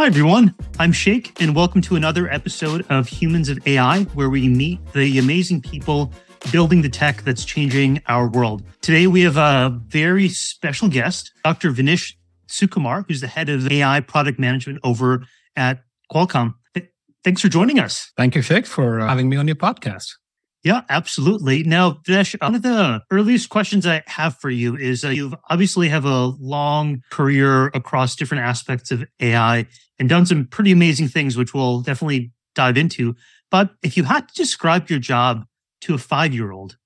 [0.00, 0.54] Hi, everyone.
[0.78, 5.18] I'm Sheikh, and welcome to another episode of Humans of AI, where we meet the
[5.18, 6.10] amazing people
[6.50, 8.62] building the tech that's changing our world.
[8.80, 11.70] Today, we have a very special guest, Dr.
[11.70, 12.14] Vinesh
[12.48, 15.22] Sukumar, who's the head of AI product management over
[15.54, 16.54] at Qualcomm.
[17.22, 18.10] Thanks for joining us.
[18.16, 20.12] Thank you, Sheikh, for uh, having me on your podcast.
[20.62, 21.62] Yeah, absolutely.
[21.62, 25.88] Now, Vinesh, one of the earliest questions I have for you is uh, you've obviously
[25.88, 29.66] have a long career across different aspects of AI
[29.98, 33.16] and done some pretty amazing things, which we'll definitely dive into.
[33.50, 35.44] But if you had to describe your job
[35.82, 36.76] to a five year old,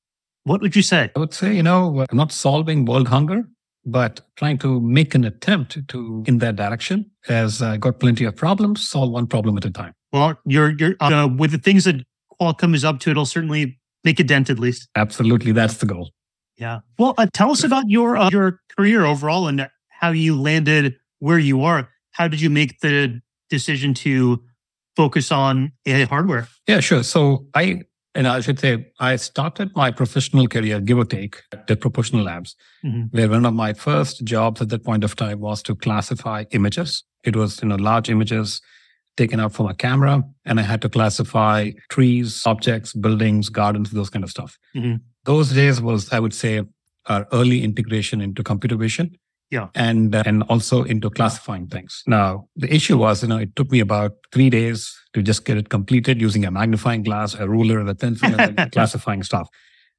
[0.44, 1.10] what would you say?
[1.16, 3.44] I would say, you know, I'm not solving world hunger,
[3.84, 8.36] but trying to make an attempt to in that direction as I got plenty of
[8.36, 9.94] problems, solve one problem at a time.
[10.12, 12.04] Well, you're, you're uh, with the things that
[12.40, 14.88] Qualcomm is up to, it'll certainly make a dent at least.
[14.96, 15.52] Absolutely.
[15.52, 16.10] That's the goal.
[16.56, 16.80] Yeah.
[16.98, 21.38] Well, uh, tell us about your uh, your career overall and how you landed where
[21.38, 21.88] you are.
[22.12, 23.20] How did you make the
[23.50, 24.42] decision to
[24.96, 26.48] focus on AI hardware?
[26.68, 27.02] Yeah, sure.
[27.02, 27.82] So I
[28.14, 32.54] and I should say I started my professional career, give or take, at Propulsion Labs,
[32.84, 33.16] mm-hmm.
[33.16, 37.02] where one of my first jobs at that point of time was to classify images.
[37.24, 38.60] It was you know large images
[39.16, 44.10] taken out from a camera and I had to classify trees, objects, buildings, gardens, those
[44.10, 44.58] kind of stuff.
[44.76, 44.96] Mm-hmm.
[45.24, 46.62] Those days was, I would say,
[47.06, 49.16] our early integration into computer vision.
[49.50, 49.68] Yeah.
[49.74, 52.02] And, uh, and also into classifying things.
[52.06, 55.56] Now, the issue was, you know, it took me about three days to just get
[55.56, 59.48] it completed using a magnifying glass, a ruler, and a pencil, and classifying stuff.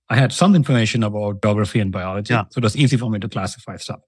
[0.10, 2.34] I had some information about geography and biology.
[2.34, 2.44] Yeah.
[2.52, 4.02] So it was easy for me to classify stuff.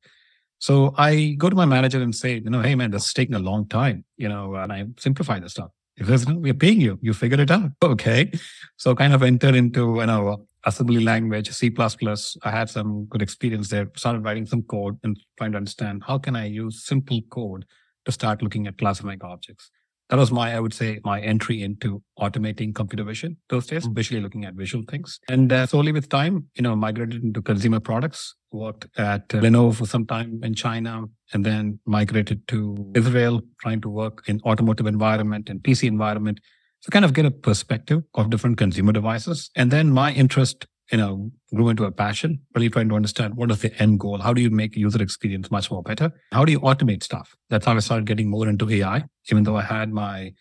[0.59, 3.35] So I go to my manager and say, you know, hey man, this is taking
[3.35, 5.69] a long time, you know, and I simplify the stuff.
[5.95, 6.99] He says, no, we're paying you.
[7.01, 7.71] You figure it out.
[7.83, 8.31] Okay.
[8.77, 11.71] So kind of enter into, you know, assembly language, C++.
[11.79, 16.17] I had some good experience there, started writing some code and trying to understand how
[16.17, 17.65] can I use simple code
[18.05, 19.71] to start looking at classifying objects
[20.09, 24.17] that was my, I would say, my entry into automating computer vision those days, especially
[24.17, 24.23] mm-hmm.
[24.23, 25.19] looking at visual things.
[25.29, 29.75] And uh, slowly with time, you know, migrated into consumer products, worked at uh, Lenovo
[29.75, 31.03] for some time in China,
[31.33, 36.39] and then migrated to Israel, trying to work in automotive environment and PC environment.
[36.79, 39.49] So kind of get a perspective of different consumer devices.
[39.55, 43.51] And then my interest you know, grew into a passion, really trying to understand what
[43.51, 44.19] is the end goal?
[44.19, 46.11] How do you make user experience much more better?
[46.31, 47.35] How do you automate stuff?
[47.49, 50.33] That's how I started getting more into AI, even though I had my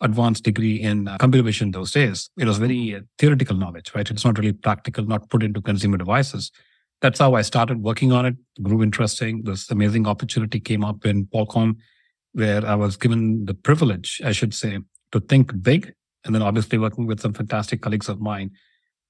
[0.00, 2.28] advanced degree in uh, computer vision those days.
[2.36, 4.10] It was very uh, theoretical knowledge, right?
[4.10, 6.50] It's not really practical, not put into consumer devices.
[7.00, 9.42] That's how I started working on it, grew interesting.
[9.44, 11.76] This amazing opportunity came up in Qualcomm,
[12.32, 14.78] where I was given the privilege, I should say,
[15.12, 15.94] to think big.
[16.24, 18.52] And then obviously working with some fantastic colleagues of mine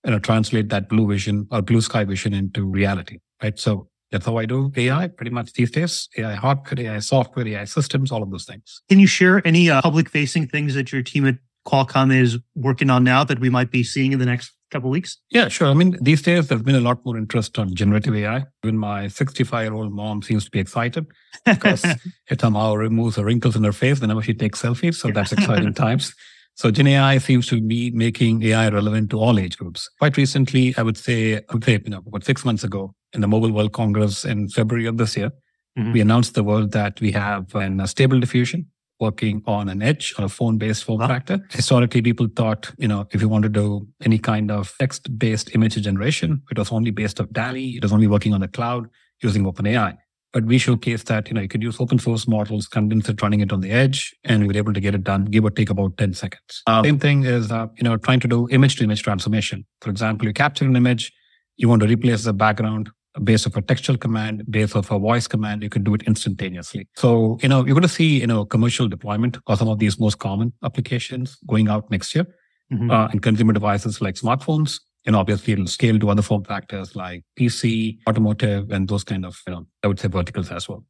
[0.05, 3.59] you know, translate that blue vision or blue sky vision into reality, right?
[3.59, 6.09] So that's how I do AI pretty much these days.
[6.19, 8.83] AI hardware, AI software, AI systems, all of those things.
[8.89, 11.37] Can you share any uh, public facing things that your team at
[11.67, 15.19] Qualcomm is working on now that we might be seeing in the next couple weeks?
[15.31, 15.69] Yeah, sure.
[15.69, 18.45] I mean, these days there's been a lot more interest on generative AI.
[18.65, 21.07] Even my 65 year old mom seems to be excited
[21.47, 21.85] because
[22.29, 24.97] it somehow removes the wrinkles in her face whenever she takes selfies.
[24.97, 26.15] So that's exciting times.
[26.55, 29.89] So Gen AI seems to be making AI relevant to all age groups.
[29.99, 33.21] Quite recently, I would say, I would say, you know, about six months ago in
[33.21, 35.31] the Mobile World Congress in February of this year,
[35.79, 35.93] mm-hmm.
[35.93, 38.67] we announced the world that we have an, a stable diffusion
[39.01, 41.45] working on an edge on a phone-based form factor.
[41.51, 45.75] Historically, people thought, you know, if you want to do any kind of text-based image
[45.75, 47.77] generation, it was only based on DALL-E.
[47.79, 48.89] It was only working on the cloud
[49.21, 49.97] using OpenAI.
[50.33, 53.41] But we showcase that, you know, you could use open source models, condense it, running
[53.41, 55.69] it on the edge, and we were able to get it done, give or take
[55.69, 56.63] about 10 seconds.
[56.67, 59.67] Uh, same thing is, uh, you know, trying to do image to image transformation.
[59.83, 61.13] For example, you capture an image,
[61.57, 62.91] you want to replace the background
[63.23, 66.89] based off a textual command, based off a voice command, you can do it instantaneously.
[66.97, 69.99] So, you know, you're going to see, you know, commercial deployment of some of these
[69.99, 72.27] most common applications going out next year
[72.73, 72.91] mm-hmm.
[72.91, 77.25] uh, in consumer devices like smartphones, and obviously it'll scale to other form factors like
[77.39, 80.85] PC, automotive, and those kind of, you know, I would say verticals as well.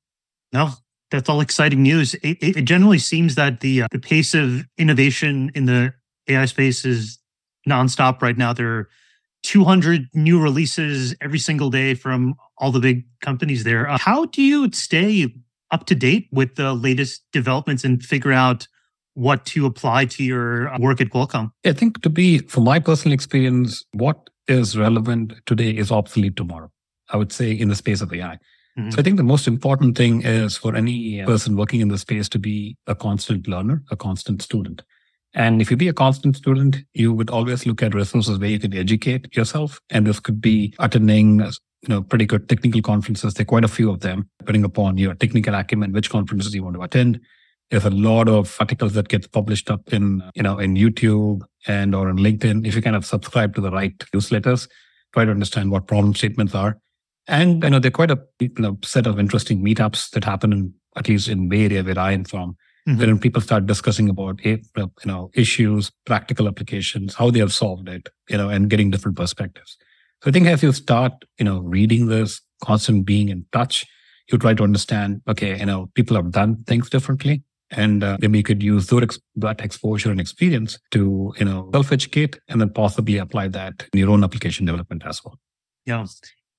[0.53, 0.71] No,
[1.11, 2.15] that's all exciting news.
[2.17, 5.95] It, it generally seems that the uh, the pace of innovation in the
[6.29, 7.19] AI space is
[7.69, 8.53] nonstop right now.
[8.53, 8.89] There are
[9.43, 13.89] 200 new releases every single day from all the big companies there.
[13.89, 15.35] Uh, how do you stay
[15.71, 18.69] up to date with the latest developments and figure out
[19.15, 21.51] what to apply to your uh, work at Qualcomm?
[21.65, 26.71] I think to be, from my personal experience, what is relevant today is obsolete tomorrow.
[27.11, 28.39] I would say in the space of AI.
[28.79, 28.91] Mm-hmm.
[28.91, 32.29] So I think the most important thing is for any person working in the space
[32.31, 34.83] to be a constant learner, a constant student.
[35.35, 38.59] And if you be a constant student, you would always look at resources where you
[38.59, 39.81] can educate yourself.
[39.91, 43.35] And this could be attending, you know, pretty good technical conferences.
[43.35, 46.63] There are quite a few of them, depending upon your technical acumen, which conferences you
[46.63, 47.21] want to attend
[47.73, 51.95] There's a lot of articles that get published up in, you know, in YouTube and
[51.95, 52.67] or on LinkedIn.
[52.67, 54.69] If you kind of subscribe to the right newsletters,
[55.15, 56.79] try to understand what problem statements are.
[57.27, 60.53] And, you know, there are quite a you know, set of interesting meetups that happen
[60.53, 62.99] in, at least in Bay Area where I am from, mm-hmm.
[62.99, 64.61] wherein people start discussing about, you
[65.07, 69.79] know, issues, practical applications, how they have solved it, you know, and getting different perspectives.
[70.23, 73.87] So I think as you start, you know, reading this, constant being in touch,
[74.31, 77.45] you try to understand, okay, you know, people have done things differently.
[77.73, 82.61] And uh, maybe you could use that exposure and experience to, you know, self-educate and
[82.61, 85.39] then possibly apply that in your own application development as well.
[85.87, 86.07] Yeah.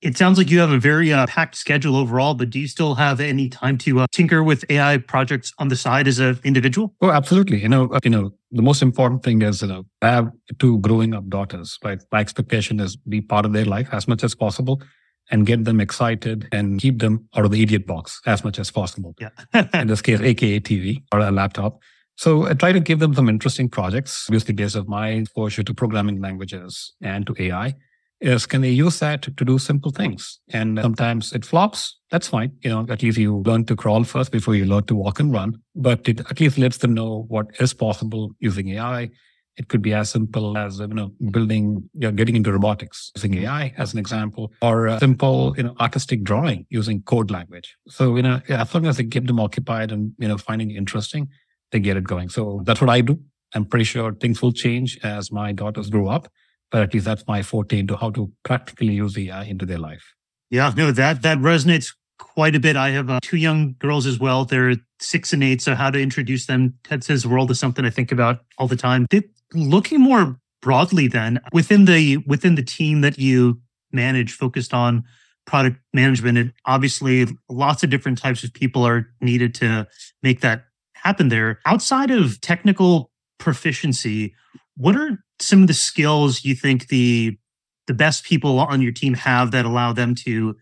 [0.02, 2.94] It sounds like you have a very uh, packed schedule overall, but do you still
[2.96, 6.94] have any time to uh, tinker with AI projects on the side as an individual?
[7.00, 7.62] Oh, absolutely.
[7.62, 10.78] You know, uh, you know, the most important thing is, you know, I have two
[10.80, 12.02] growing up daughters, right?
[12.12, 14.82] My expectation is be part of their life as much as possible
[15.30, 18.70] and get them excited and keep them out of the idiot box as much as
[18.70, 19.14] possible.
[19.20, 19.30] Yeah.
[19.74, 21.80] in this case, AKA TV or a laptop.
[22.16, 25.74] So I try to give them some interesting projects, obviously based on my exposure to
[25.74, 27.74] programming languages and to AI.
[28.20, 30.38] Is can they use that to, to do simple things?
[30.50, 31.98] And sometimes it flops.
[32.10, 32.52] That's fine.
[32.62, 35.32] You know, at least you learn to crawl first before you learn to walk and
[35.32, 35.58] run.
[35.74, 39.10] But it at least lets them know what is possible using AI
[39.56, 43.34] it could be as simple as you know building, you know, getting into robotics using
[43.38, 47.76] AI as an example, or simple you know artistic drawing using code language.
[47.88, 51.28] So you know as long as they keep them occupied and you know finding interesting,
[51.70, 52.28] they get it going.
[52.28, 53.18] So that's what I do.
[53.54, 56.28] I'm pretty sure things will change as my daughters grow up,
[56.70, 60.14] but at least that's my forte into how to practically use AI into their life.
[60.50, 62.76] Yeah, no, that that resonates quite a bit.
[62.76, 64.44] I have uh, two young girls as well.
[64.44, 65.62] They're six and eight.
[65.62, 68.76] So how to introduce them Ted says world is something I think about all the
[68.76, 69.06] time.
[69.52, 73.60] Looking more broadly then within the within the team that you
[73.92, 75.04] manage focused on
[75.46, 79.86] product management and obviously lots of different types of people are needed to
[80.22, 80.64] make that
[80.94, 81.60] happen there.
[81.66, 84.34] Outside of technical proficiency
[84.76, 87.38] what are some of the skills you think the
[87.86, 90.56] the best people on your team have that allow them to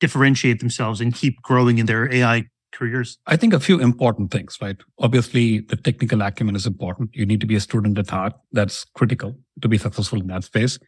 [0.00, 2.44] differentiate themselves and keep growing in their ai
[2.76, 3.18] careers?
[3.26, 4.76] I think a few important things, right?
[4.98, 7.10] Obviously, the technical acumen is important.
[7.14, 8.34] You need to be a student at heart.
[8.52, 10.78] That's critical to be successful in that space.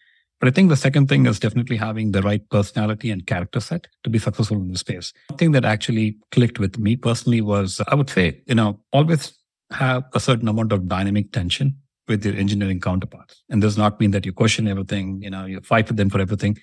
[0.40, 3.88] But I think the second thing is definitely having the right personality and character set
[4.04, 5.12] to be successful in the space.
[5.28, 9.32] One thing that actually clicked with me personally was I would say, you know, always
[9.72, 11.76] have a certain amount of dynamic tension
[12.06, 13.42] with your engineering counterparts.
[13.50, 16.20] And does not mean that you question everything, you know, you fight with them for
[16.20, 16.56] everything.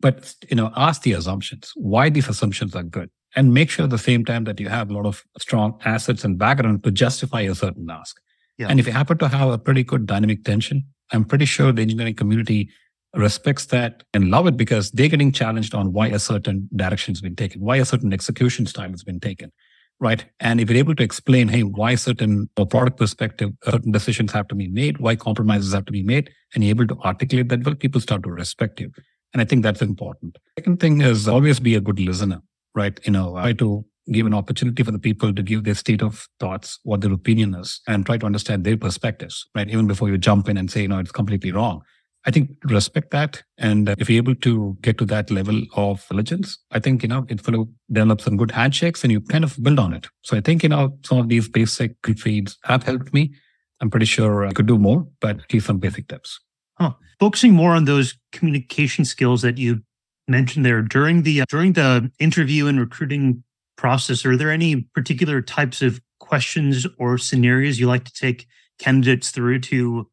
[0.00, 3.90] But, you know, ask the assumptions, why these assumptions are good and make sure at
[3.90, 7.42] the same time that you have a lot of strong assets and background to justify
[7.42, 8.18] a certain ask.
[8.58, 8.68] Yeah.
[8.68, 11.82] And if you happen to have a pretty good dynamic tension, I'm pretty sure the
[11.82, 12.70] engineering community
[13.14, 17.20] respects that and love it because they're getting challenged on why a certain direction has
[17.20, 19.52] been taken, why a certain execution style has been taken.
[19.98, 20.26] Right.
[20.40, 24.32] And if you're able to explain, hey, why certain uh, product perspective, uh, certain decisions
[24.32, 27.48] have to be made, why compromises have to be made, and you're able to articulate
[27.48, 28.90] that well, people start to respect you.
[29.32, 30.36] And I think that's important.
[30.58, 32.42] Second thing is always be a good listener
[32.76, 33.00] right?
[33.04, 36.28] You know, try to give an opportunity for the people to give their state of
[36.38, 39.68] thoughts, what their opinion is, and try to understand their perspectives, right?
[39.68, 41.82] Even before you jump in and say, you know, it's completely wrong.
[42.24, 43.42] I think respect that.
[43.56, 47.24] And if you're able to get to that level of diligence, I think, you know,
[47.28, 50.08] it will develop some good handshakes and you kind of build on it.
[50.22, 53.32] So I think, you know, some of these basic feeds have helped me.
[53.80, 56.40] I'm pretty sure I could do more, but at least some basic tips.
[56.78, 56.92] Huh.
[57.20, 59.82] Focusing more on those communication skills that you
[60.28, 63.42] mentioned there during the uh, during the interview and recruiting
[63.76, 68.46] process are there any particular types of questions or scenarios you like to take
[68.78, 70.08] candidates through to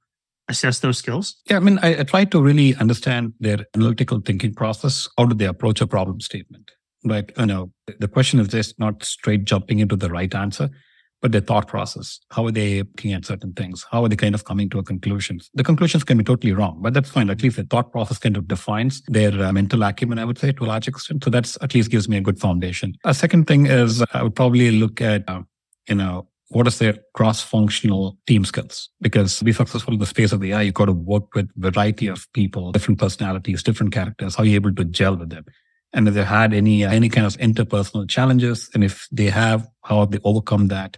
[0.50, 1.36] assess those skills?
[1.50, 5.36] Yeah i mean I, I try to really understand their analytical thinking process how do
[5.36, 6.72] they approach a problem statement
[7.06, 7.32] right?
[7.38, 10.70] You know the question is just not straight jumping into the right answer
[11.24, 12.20] but their thought process.
[12.32, 13.86] How are they looking at certain things?
[13.90, 15.40] How are they kind of coming to a conclusion?
[15.54, 17.30] The conclusions can be totally wrong, but that's fine.
[17.30, 20.52] At least the thought process kind of defines their uh, mental acumen, I would say,
[20.52, 21.24] to a large extent.
[21.24, 22.96] So that's at least gives me a good foundation.
[23.06, 25.44] A second thing is I would probably look at, uh,
[25.88, 28.90] you know, what is their cross-functional team skills?
[29.00, 32.08] Because to be successful in the space of AI, you've got to work with variety
[32.08, 34.36] of people, different personalities, different characters.
[34.36, 35.46] How are you able to gel with them?
[35.94, 40.02] And if they had any any kind of interpersonal challenges, and if they have, how
[40.02, 40.98] have they overcome that?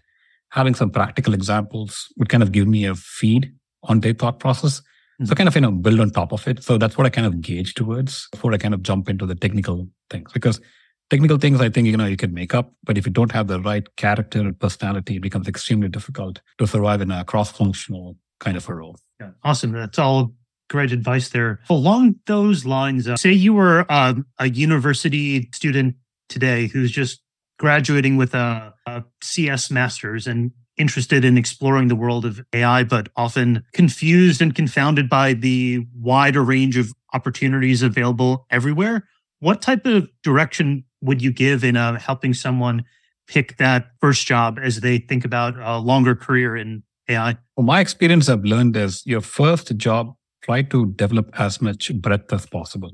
[0.56, 4.80] Having some practical examples would kind of give me a feed on their thought process.
[4.80, 5.26] Mm-hmm.
[5.26, 6.64] So kind of, you know, build on top of it.
[6.64, 9.36] So that's what I kind of gauge towards before I kind of jump into the
[9.36, 10.32] technical things.
[10.32, 10.62] Because
[11.10, 13.48] technical things, I think, you know, you can make up, but if you don't have
[13.48, 18.56] the right character and personality, it becomes extremely difficult to survive in a cross-functional kind
[18.56, 18.98] of a role.
[19.20, 19.32] Yeah.
[19.44, 19.74] Awesome.
[19.74, 20.34] That's all
[20.70, 21.60] great advice there.
[21.70, 25.96] Along those lines, uh, say you were uh, a university student
[26.30, 27.22] today who's just
[27.60, 33.10] graduating with a, a CS master's and interested in exploring the world of AI, but
[33.16, 39.08] often confused and confounded by the wider range of opportunities available everywhere.
[39.40, 42.84] What type of direction would you give in uh, helping someone
[43.28, 47.38] pick that first job as they think about a longer career in AI?
[47.56, 52.34] Well, my experience I've learned is your first job, try to develop as much breadth
[52.34, 52.92] as possible.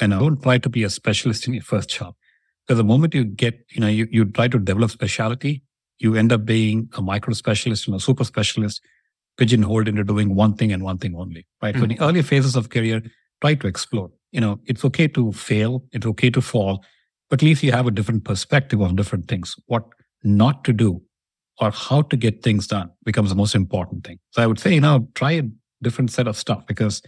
[0.00, 2.14] And don't try to be a specialist in your first job.
[2.66, 5.62] Because the moment you get, you know, you, you try to develop specialty,
[5.98, 8.80] you end up being a micro specialist and a super specialist,
[9.36, 11.74] pigeonholed into doing one thing and one thing only, right?
[11.74, 11.80] Mm-hmm.
[11.80, 12.04] So in the mm-hmm.
[12.04, 13.02] early phases of career,
[13.40, 14.10] try to explore.
[14.30, 15.84] You know, it's okay to fail.
[15.92, 16.84] It's okay to fall,
[17.28, 19.56] but at least you have a different perspective on different things.
[19.66, 19.84] What
[20.22, 21.02] not to do
[21.60, 24.18] or how to get things done becomes the most important thing.
[24.30, 25.42] So I would say, you know, try a
[25.82, 27.02] different set of stuff because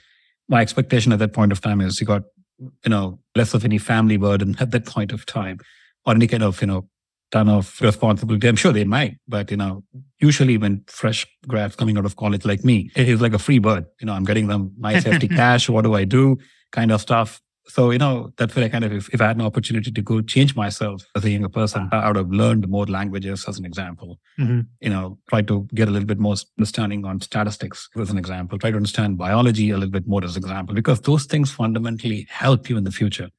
[0.48, 2.22] my expectation at that point of time is you got,
[2.58, 5.58] you know, less of any family burden at that point of time
[6.06, 6.88] or any kind of, you know,
[7.30, 8.48] ton of responsibility.
[8.48, 9.82] I'm sure they might, but you know,
[10.20, 13.58] usually when fresh grads coming out of college like me, it is like a free
[13.58, 13.86] bird.
[14.00, 15.68] You know, I'm getting them nice hefty cash.
[15.68, 16.38] What do I do?
[16.70, 17.40] Kind of stuff.
[17.66, 20.02] So, you know, that's where I kind of, if, if I had an opportunity to
[20.02, 23.64] go change myself as a younger person, I would have learned more languages as an
[23.64, 24.18] example.
[24.38, 24.60] Mm-hmm.
[24.80, 28.58] You know, try to get a little bit more understanding on statistics as an example,
[28.58, 32.26] try to understand biology a little bit more as an example, because those things fundamentally
[32.28, 33.30] help you in the future,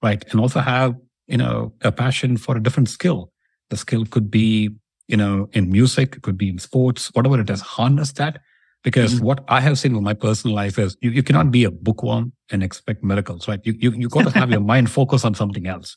[0.00, 0.24] right?
[0.30, 0.94] And also have,
[1.26, 3.32] you know, a passion for a different skill.
[3.70, 4.70] The skill could be,
[5.08, 8.40] you know, in music, it could be in sports, whatever it is, harness that
[8.82, 9.24] because mm-hmm.
[9.24, 12.32] what I have seen with my personal life is you, you cannot be a bookworm
[12.50, 13.60] and expect miracles, right?
[13.64, 15.96] You, you, you got to have your mind focus on something else.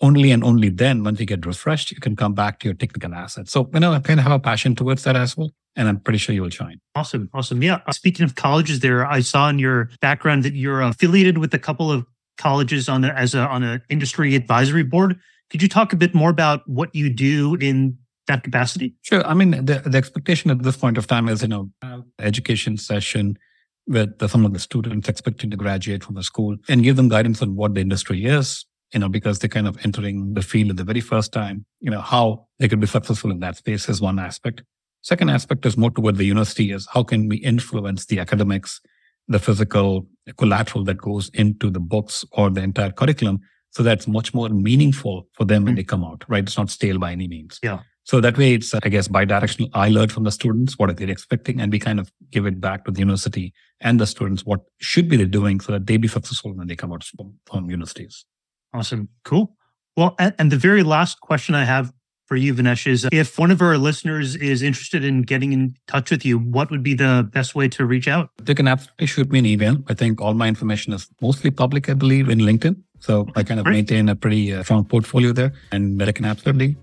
[0.00, 3.14] Only and only then, once you get refreshed, you can come back to your technical
[3.14, 3.52] assets.
[3.52, 5.50] So, you know, I kind of have a passion towards that as well.
[5.76, 6.80] And I'm pretty sure you will shine.
[6.96, 7.30] Awesome.
[7.32, 7.62] Awesome.
[7.62, 7.80] Yeah.
[7.92, 11.92] Speaking of colleges there, I saw in your background that you're affiliated with a couple
[11.92, 12.06] of
[12.38, 15.18] colleges on the, as a, on an industry advisory board.
[15.50, 18.94] Could you talk a bit more about what you do in that capacity?
[19.02, 19.24] Sure.
[19.26, 21.70] I mean, the, the expectation at this point of time is, you know,
[22.18, 23.38] education session
[23.86, 27.08] with the, some of the students expecting to graduate from the school and give them
[27.08, 30.70] guidance on what the industry is, you know, because they're kind of entering the field
[30.70, 33.88] at the very first time, you know, how they could be successful in that space
[33.88, 34.62] is one aspect.
[35.02, 38.80] Second aspect is more toward the university is how can we influence the academics,
[39.28, 40.06] the physical
[40.38, 43.40] collateral that goes into the books or the entire curriculum
[43.74, 45.78] so that's much more meaningful for them when mm-hmm.
[45.78, 46.44] they come out, right?
[46.44, 47.58] It's not stale by any means.
[47.62, 47.80] Yeah.
[48.04, 49.70] So that way, it's, I guess, bidirectional.
[49.72, 52.60] I learn from the students what are they expecting, and we kind of give it
[52.60, 55.96] back to the university and the students what should be they doing so that they
[55.96, 57.04] be successful when they come out
[57.46, 58.26] from universities.
[58.74, 59.08] Awesome.
[59.24, 59.56] Cool.
[59.96, 61.92] Well, and the very last question I have
[62.26, 66.10] for you, Vinesh, is if one of our listeners is interested in getting in touch
[66.10, 68.30] with you, what would be the best way to reach out?
[68.42, 69.76] They can absolutely shoot me an email.
[69.88, 72.76] I think all my information is mostly public, I believe, in LinkedIn.
[72.98, 76.76] So I kind of maintain a pretty uh, strong portfolio there, and they can absolutely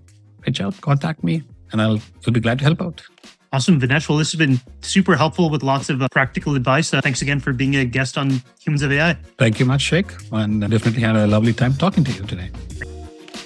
[0.46, 3.02] reach out, contact me, and I'll, I'll be glad to help out.
[3.54, 4.08] Awesome, Vinesh.
[4.08, 6.94] Well, this has been super helpful with lots of uh, practical advice.
[6.94, 9.12] Uh, thanks again for being a guest on Humans of AI.
[9.36, 10.10] Thank you much, Sheikh.
[10.32, 12.50] And I definitely had a lovely time talking to you today.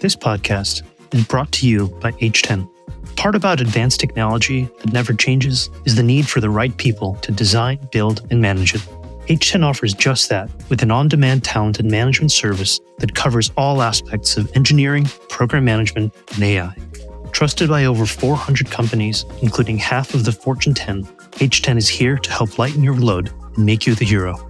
[0.01, 2.69] This podcast is brought to you by A.Team.
[3.17, 7.33] Part about advanced technology that never changes is the need for the right people to
[7.33, 8.87] design, build, and manage it.
[9.29, 13.83] A.Team offers just that with an on demand talent and management service that covers all
[13.83, 16.77] aspects of engineering, program management, and AI.
[17.37, 21.07] Trusted by over 400 companies, including half of the Fortune 10,
[21.43, 24.46] A.Team is here to help lighten your load and make you the hero.